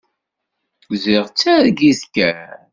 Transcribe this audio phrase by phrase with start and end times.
[1.01, 2.61] Ziɣ d targit kan.